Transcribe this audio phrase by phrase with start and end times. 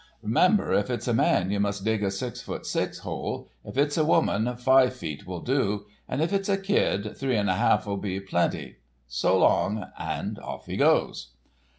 [0.23, 3.99] Remember, if it's a man, you must dig a six foot six hole; if it's
[3.99, 8.17] a woman, five feet will do, and if it's a kid, three an' half'll be
[8.17, 8.77] a plenty.
[9.07, 11.33] S'long.' And off he goes.